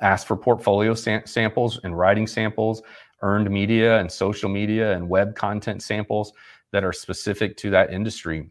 Ask 0.00 0.26
for 0.26 0.36
portfolio 0.36 0.94
sam- 0.94 1.26
samples 1.26 1.80
and 1.84 1.96
writing 1.96 2.26
samples, 2.26 2.82
earned 3.22 3.50
media 3.50 3.98
and 3.98 4.10
social 4.10 4.48
media 4.48 4.94
and 4.94 5.08
web 5.08 5.34
content 5.34 5.82
samples 5.82 6.32
that 6.72 6.84
are 6.84 6.92
specific 6.92 7.56
to 7.58 7.70
that 7.70 7.92
industry. 7.92 8.50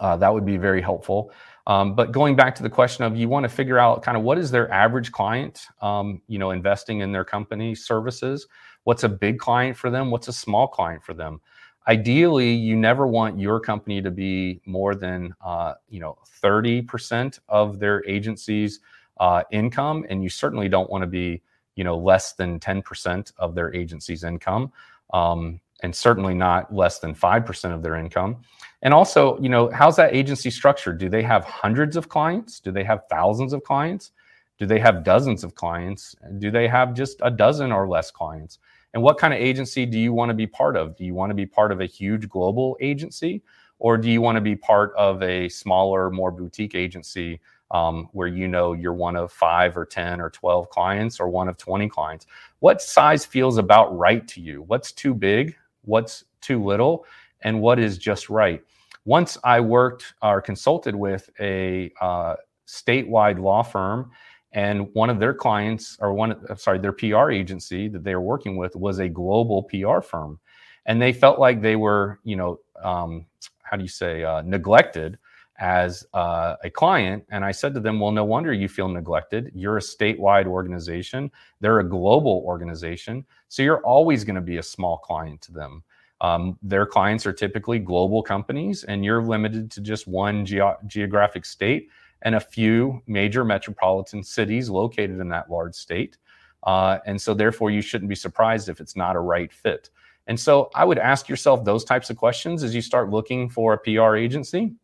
Uh, 0.00 0.16
that 0.16 0.32
would 0.32 0.44
be 0.44 0.56
very 0.56 0.82
helpful. 0.82 1.30
Um, 1.66 1.94
but 1.94 2.12
going 2.12 2.36
back 2.36 2.54
to 2.56 2.62
the 2.62 2.70
question 2.70 3.04
of 3.04 3.16
you 3.16 3.28
want 3.28 3.44
to 3.44 3.48
figure 3.48 3.78
out 3.78 4.02
kind 4.02 4.16
of 4.16 4.22
what 4.22 4.38
is 4.38 4.50
their 4.50 4.70
average 4.70 5.12
client, 5.12 5.66
um, 5.80 6.20
you 6.28 6.38
know, 6.38 6.50
investing 6.50 7.00
in 7.00 7.12
their 7.12 7.24
company 7.24 7.74
services. 7.74 8.46
What's 8.84 9.04
a 9.04 9.08
big 9.08 9.38
client 9.38 9.76
for 9.76 9.90
them? 9.90 10.10
What's 10.10 10.28
a 10.28 10.32
small 10.32 10.68
client 10.68 11.02
for 11.02 11.14
them? 11.14 11.40
Ideally, 11.86 12.52
you 12.52 12.76
never 12.76 13.06
want 13.06 13.38
your 13.38 13.60
company 13.60 14.00
to 14.02 14.10
be 14.10 14.60
more 14.66 14.94
than 14.94 15.34
uh, 15.44 15.74
you 15.88 16.00
know 16.00 16.18
30% 16.42 17.38
of 17.48 17.78
their 17.78 18.04
agency's 18.06 18.80
uh, 19.18 19.42
income, 19.50 20.04
and 20.08 20.22
you 20.22 20.28
certainly 20.28 20.68
don't 20.68 20.90
want 20.90 21.02
to 21.02 21.06
be 21.06 21.42
you 21.76 21.84
know 21.84 21.96
less 21.96 22.34
than 22.34 22.58
10% 22.58 23.32
of 23.38 23.54
their 23.54 23.74
agency's 23.74 24.24
income. 24.24 24.72
Um, 25.12 25.60
and 25.82 25.94
certainly 25.94 26.34
not 26.34 26.74
less 26.74 26.98
than 26.98 27.14
5% 27.14 27.74
of 27.74 27.82
their 27.82 27.96
income. 27.96 28.38
And 28.82 28.94
also, 28.94 29.38
you 29.40 29.48
know, 29.48 29.70
how's 29.70 29.96
that 29.96 30.14
agency 30.14 30.50
structured? 30.50 30.98
Do 30.98 31.08
they 31.08 31.22
have 31.22 31.44
hundreds 31.44 31.96
of 31.96 32.08
clients? 32.08 32.60
Do 32.60 32.70
they 32.70 32.84
have 32.84 33.02
thousands 33.10 33.52
of 33.52 33.64
clients? 33.64 34.12
Do 34.58 34.66
they 34.66 34.78
have 34.78 35.04
dozens 35.04 35.42
of 35.42 35.54
clients? 35.54 36.14
Do 36.38 36.50
they 36.50 36.68
have 36.68 36.94
just 36.94 37.18
a 37.22 37.30
dozen 37.30 37.72
or 37.72 37.88
less 37.88 38.10
clients? 38.10 38.58
And 38.92 39.02
what 39.02 39.18
kind 39.18 39.34
of 39.34 39.40
agency 39.40 39.84
do 39.84 39.98
you 39.98 40.12
want 40.12 40.30
to 40.30 40.34
be 40.34 40.46
part 40.46 40.76
of? 40.76 40.96
Do 40.96 41.04
you 41.04 41.14
want 41.14 41.30
to 41.30 41.34
be 41.34 41.46
part 41.46 41.72
of 41.72 41.80
a 41.80 41.86
huge 41.86 42.28
global 42.28 42.76
agency? 42.80 43.42
Or 43.80 43.98
do 43.98 44.08
you 44.08 44.20
want 44.20 44.36
to 44.36 44.40
be 44.40 44.54
part 44.54 44.94
of 44.96 45.22
a 45.22 45.48
smaller, 45.48 46.10
more 46.10 46.30
boutique 46.30 46.76
agency 46.76 47.40
um, 47.72 48.08
where 48.12 48.28
you 48.28 48.46
know 48.46 48.72
you're 48.72 48.94
one 48.94 49.16
of 49.16 49.32
five 49.32 49.76
or 49.76 49.84
10 49.84 50.20
or 50.20 50.30
12 50.30 50.70
clients 50.70 51.18
or 51.18 51.28
one 51.28 51.48
of 51.48 51.56
20 51.56 51.88
clients? 51.88 52.26
What 52.60 52.80
size 52.80 53.26
feels 53.26 53.58
about 53.58 53.96
right 53.96 54.26
to 54.28 54.40
you? 54.40 54.62
What's 54.62 54.92
too 54.92 55.12
big? 55.12 55.56
What's 55.84 56.24
too 56.40 56.62
little, 56.62 57.06
and 57.42 57.60
what 57.60 57.78
is 57.78 57.98
just 57.98 58.30
right. 58.30 58.62
Once 59.04 59.36
I 59.44 59.60
worked 59.60 60.14
or 60.22 60.40
consulted 60.40 60.94
with 60.94 61.28
a 61.40 61.92
uh, 62.00 62.36
statewide 62.66 63.38
law 63.38 63.62
firm, 63.62 64.10
and 64.52 64.88
one 64.94 65.10
of 65.10 65.18
their 65.18 65.34
clients, 65.34 65.98
or 66.00 66.14
one, 66.14 66.36
sorry, 66.56 66.78
their 66.78 66.92
PR 66.92 67.30
agency 67.30 67.88
that 67.88 68.04
they 68.04 68.14
were 68.14 68.20
working 68.20 68.56
with 68.56 68.76
was 68.76 69.00
a 69.00 69.08
global 69.08 69.64
PR 69.64 70.00
firm, 70.00 70.38
and 70.86 71.02
they 71.02 71.12
felt 71.12 71.38
like 71.38 71.60
they 71.60 71.76
were, 71.76 72.20
you 72.24 72.36
know, 72.36 72.60
um, 72.82 73.26
how 73.62 73.76
do 73.76 73.82
you 73.82 73.88
say, 73.88 74.22
uh, 74.22 74.42
neglected 74.42 75.18
as 75.58 76.04
uh, 76.14 76.56
a 76.64 76.70
client. 76.70 77.24
And 77.30 77.44
I 77.44 77.52
said 77.52 77.74
to 77.74 77.80
them, 77.80 78.00
Well, 78.00 78.12
no 78.12 78.24
wonder 78.24 78.52
you 78.52 78.68
feel 78.68 78.88
neglected. 78.88 79.52
You're 79.54 79.78
a 79.78 79.80
statewide 79.80 80.46
organization, 80.46 81.30
they're 81.60 81.80
a 81.80 81.88
global 81.88 82.42
organization. 82.44 83.24
So 83.48 83.62
you're 83.62 83.80
always 83.82 84.24
going 84.24 84.36
to 84.36 84.40
be 84.40 84.56
a 84.56 84.62
small 84.62 84.98
client 84.98 85.40
to 85.42 85.52
them. 85.52 85.82
Um, 86.20 86.58
their 86.62 86.86
clients 86.86 87.26
are 87.26 87.32
typically 87.32 87.78
global 87.78 88.22
companies, 88.22 88.84
and 88.84 89.04
you're 89.04 89.22
limited 89.22 89.70
to 89.72 89.80
just 89.80 90.06
one 90.06 90.46
ge- 90.46 90.60
geographic 90.86 91.44
state 91.44 91.88
and 92.22 92.34
a 92.34 92.40
few 92.40 93.02
major 93.06 93.44
metropolitan 93.44 94.22
cities 94.22 94.70
located 94.70 95.20
in 95.20 95.28
that 95.28 95.50
large 95.50 95.74
state. 95.74 96.16
Uh, 96.62 96.98
and 97.04 97.20
so, 97.20 97.34
therefore, 97.34 97.70
you 97.70 97.82
shouldn't 97.82 98.08
be 98.08 98.14
surprised 98.14 98.68
if 98.68 98.80
it's 98.80 98.96
not 98.96 99.16
a 99.16 99.20
right 99.20 99.52
fit. 99.52 99.90
And 100.26 100.40
so, 100.40 100.70
I 100.74 100.84
would 100.84 100.98
ask 100.98 101.28
yourself 101.28 101.64
those 101.64 101.84
types 101.84 102.08
of 102.08 102.16
questions 102.16 102.62
as 102.62 102.74
you 102.74 102.80
start 102.80 103.10
looking 103.10 103.50
for 103.50 103.74
a 103.74 103.78
PR 103.78 104.16
agency. 104.16 104.74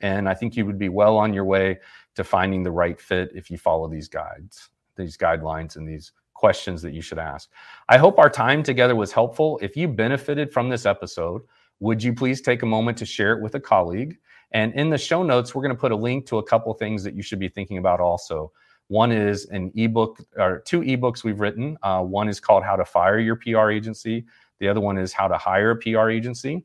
And 0.00 0.28
I 0.28 0.34
think 0.34 0.56
you 0.56 0.66
would 0.66 0.78
be 0.78 0.88
well 0.88 1.16
on 1.16 1.32
your 1.32 1.44
way 1.44 1.78
to 2.16 2.24
finding 2.24 2.62
the 2.62 2.70
right 2.70 3.00
fit 3.00 3.30
if 3.34 3.50
you 3.50 3.58
follow 3.58 3.88
these 3.88 4.08
guides, 4.08 4.70
these 4.96 5.16
guidelines, 5.16 5.76
and 5.76 5.88
these 5.88 6.12
questions 6.34 6.82
that 6.82 6.92
you 6.92 7.00
should 7.00 7.18
ask. 7.18 7.50
I 7.88 7.98
hope 7.98 8.18
our 8.18 8.30
time 8.30 8.62
together 8.62 8.96
was 8.96 9.12
helpful. 9.12 9.58
If 9.62 9.76
you 9.76 9.88
benefited 9.88 10.52
from 10.52 10.68
this 10.68 10.86
episode, 10.86 11.42
would 11.80 12.02
you 12.02 12.14
please 12.14 12.40
take 12.40 12.62
a 12.62 12.66
moment 12.66 12.98
to 12.98 13.06
share 13.06 13.32
it 13.32 13.42
with 13.42 13.54
a 13.54 13.60
colleague? 13.60 14.18
And 14.52 14.74
in 14.74 14.90
the 14.90 14.98
show 14.98 15.22
notes, 15.22 15.54
we're 15.54 15.62
going 15.62 15.74
to 15.74 15.80
put 15.80 15.92
a 15.92 15.96
link 15.96 16.26
to 16.26 16.38
a 16.38 16.42
couple 16.42 16.72
things 16.74 17.02
that 17.04 17.14
you 17.14 17.22
should 17.22 17.38
be 17.38 17.48
thinking 17.48 17.78
about 17.78 18.00
also. 18.00 18.52
One 18.88 19.10
is 19.10 19.46
an 19.46 19.72
ebook 19.74 20.20
or 20.36 20.60
two 20.66 20.80
ebooks 20.80 21.24
we've 21.24 21.40
written. 21.40 21.78
Uh, 21.82 22.02
one 22.02 22.28
is 22.28 22.40
called 22.40 22.62
How 22.62 22.76
to 22.76 22.84
Fire 22.84 23.18
Your 23.18 23.36
PR 23.36 23.70
Agency. 23.70 24.26
The 24.58 24.68
other 24.68 24.80
one 24.80 24.98
is 24.98 25.12
How 25.12 25.28
to 25.28 25.38
Hire 25.38 25.70
a 25.70 25.76
PR 25.76 26.10
Agency. 26.10 26.64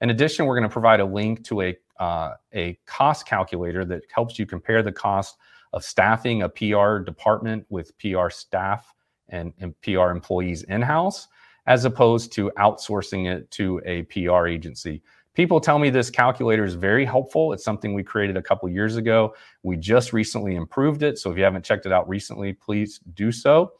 In 0.00 0.10
addition, 0.10 0.46
we're 0.46 0.56
going 0.58 0.68
to 0.68 0.72
provide 0.72 1.00
a 1.00 1.04
link 1.04 1.44
to 1.44 1.62
a 1.62 1.76
uh, 1.98 2.32
a 2.54 2.78
cost 2.86 3.26
calculator 3.26 3.84
that 3.84 4.02
helps 4.12 4.38
you 4.38 4.46
compare 4.46 4.82
the 4.82 4.92
cost 4.92 5.36
of 5.72 5.84
staffing 5.84 6.42
a 6.42 6.48
PR 6.48 6.98
department 6.98 7.64
with 7.68 7.96
PR 7.98 8.30
staff 8.30 8.94
and, 9.28 9.52
and 9.60 9.74
PR 9.82 10.10
employees 10.10 10.62
in 10.64 10.82
house, 10.82 11.28
as 11.66 11.84
opposed 11.84 12.32
to 12.32 12.50
outsourcing 12.58 13.30
it 13.30 13.50
to 13.50 13.80
a 13.84 14.02
PR 14.04 14.46
agency. 14.46 15.02
People 15.34 15.60
tell 15.60 15.78
me 15.78 15.90
this 15.90 16.08
calculator 16.08 16.64
is 16.64 16.74
very 16.74 17.04
helpful. 17.04 17.52
It's 17.52 17.62
something 17.62 17.92
we 17.92 18.02
created 18.02 18.38
a 18.38 18.42
couple 18.42 18.68
years 18.70 18.96
ago. 18.96 19.34
We 19.62 19.76
just 19.76 20.14
recently 20.14 20.54
improved 20.54 21.02
it. 21.02 21.18
So 21.18 21.30
if 21.30 21.36
you 21.36 21.44
haven't 21.44 21.64
checked 21.64 21.84
it 21.84 21.92
out 21.92 22.08
recently, 22.08 22.54
please 22.54 23.00
do 23.14 23.30
so. 23.30 23.72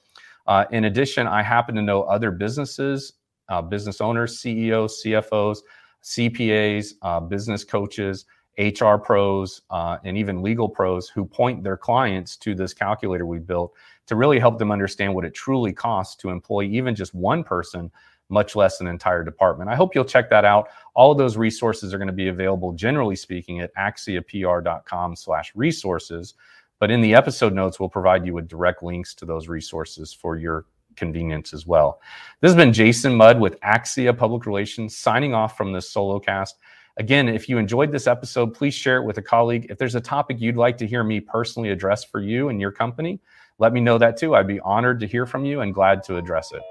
Uh, 0.47 0.67
in 0.71 0.85
addition, 0.85 1.27
I 1.27 1.43
happen 1.43 1.75
to 1.77 1.83
know 1.83 2.03
other 2.03 2.31
businesses, 2.31 3.15
uh, 3.49 3.63
business 3.63 4.03
owners, 4.03 4.39
CEOs, 4.39 5.03
CFOs 5.03 5.61
CPAs, 6.03 6.95
uh, 7.03 7.21
business 7.21 7.65
coaches, 7.65 8.27
HR 8.59 8.97
pros, 8.97 9.63
uh, 9.71 9.99
and 10.05 10.17
even 10.17 10.43
legal 10.43 10.69
pros 10.69 11.09
who 11.09 11.25
point 11.25 11.63
their 11.63 11.77
clients 11.77 12.37
to 12.39 12.55
this 12.55 12.73
calculator 12.73 13.27
we 13.27 13.39
built 13.39 13.73
to 14.07 14.17
really 14.17 14.39
help 14.39 14.59
them 14.59 14.71
understand 14.71 15.15
what 15.15 15.25
it 15.25 15.35
truly 15.35 15.73
costs 15.73 16.17
to 16.17 16.31
employ 16.31 16.63
even 16.63 16.95
just 16.95 17.15
one 17.15 17.45
person, 17.45 17.91
much 18.29 18.57
less 18.57 18.81
an 18.81 18.87
entire 18.87 19.23
department. 19.23 19.69
I 19.69 19.75
hope 19.75 19.95
you'll 19.95 20.05
check 20.05 20.31
that 20.31 20.45
out. 20.45 20.69
All 20.95 21.13
of 21.13 21.19
those 21.19 21.37
resources 21.37 21.93
are 21.93 21.99
going 21.99 22.07
to 22.07 22.15
be 22.15 22.29
available, 22.29 22.73
generally 22.73 23.17
speaking, 23.17 23.61
at 23.61 23.75
axiapr.com 23.75 25.17
slash 25.17 25.53
resources. 25.55 26.35
But 26.79 26.91
in 26.91 27.01
the 27.01 27.15
episode 27.15 27.53
notes, 27.53 27.81
we'll 27.81 27.89
provide 27.89 28.27
you 28.27 28.35
with 28.35 28.49
direct 28.49 28.83
links 28.83 29.15
to 29.17 29.25
those 29.25 29.49
resources 29.49 30.13
for 30.13 30.37
your 30.37 30.67
convenience 30.97 31.53
as 31.55 31.67
well. 31.67 32.01
This 32.41 32.51
has 32.51 32.57
been 32.57 32.73
Jason 32.73 33.15
Mudd 33.15 33.39
with 33.41 33.61
Axia 33.61 34.17
Public 34.17 34.47
Relations 34.47 34.97
signing 34.97 35.35
off 35.35 35.57
from 35.57 35.73
this 35.73 35.91
solo 35.91 36.19
cast. 36.19 36.57
Again, 36.99 37.29
if 37.29 37.49
you 37.49 37.59
enjoyed 37.59 37.93
this 37.93 38.07
episode, 38.07 38.55
please 38.55 38.75
share 38.75 38.97
it 38.97 39.05
with 39.05 39.19
a 39.19 39.23
colleague. 39.23 39.67
If 39.69 39.79
there's 39.79 39.95
a 39.95 40.01
topic 40.01 40.39
you'd 40.41 40.57
like 40.57 40.79
to 40.79 40.87
hear 40.87 41.05
me 41.05 41.21
personally 41.21 41.71
address 41.71 42.05
for 42.05 42.21
you 42.21 42.49
and 42.49 42.61
your 42.61 42.73
company, 42.73 43.21
let 43.59 43.73
me 43.73 43.81
know 43.81 43.99
that 43.99 44.17
too. 44.17 44.35
I'd 44.35 44.47
be 44.47 44.61
honored 44.61 45.01
to 45.01 45.07
hear 45.07 45.27
from 45.27 45.45
you 45.45 45.61
and 45.61 45.75
glad 45.75 46.03
to 46.05 46.17
address 46.17 46.53
it. 46.53 46.63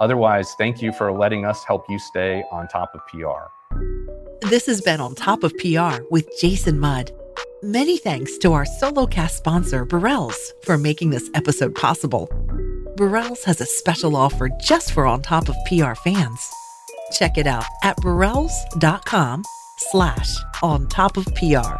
Otherwise, 0.00 0.52
thank 0.58 0.80
you 0.82 0.92
for 0.92 1.12
letting 1.12 1.44
us 1.44 1.64
help 1.64 1.84
you 1.88 1.98
stay 1.98 2.42
on 2.50 2.68
top 2.68 2.94
of 2.94 3.00
PR. 3.06 3.76
This 4.48 4.66
has 4.66 4.80
been 4.80 5.00
On 5.00 5.14
Top 5.14 5.42
of 5.42 5.52
PR 5.58 6.02
with 6.10 6.28
Jason 6.40 6.78
Mudd. 6.78 7.10
Many 7.62 7.98
thanks 7.98 8.38
to 8.38 8.52
our 8.52 8.64
solo 8.64 9.06
cast 9.06 9.36
sponsor, 9.36 9.84
Burrelles, 9.84 10.52
for 10.62 10.78
making 10.78 11.10
this 11.10 11.28
episode 11.34 11.74
possible. 11.74 12.28
Burrelles 12.98 13.44
has 13.44 13.60
a 13.60 13.64
special 13.64 14.16
offer 14.16 14.48
just 14.60 14.90
for 14.90 15.06
On 15.06 15.22
Top 15.22 15.48
of 15.48 15.54
PR 15.66 15.94
fans. 15.94 16.50
Check 17.12 17.38
it 17.38 17.46
out 17.46 17.64
at 17.84 17.96
burrelles.com 17.98 19.44
slash 19.92 20.34
on 20.64 20.88
top 20.88 21.16
of 21.16 21.24
PR. 21.36 21.78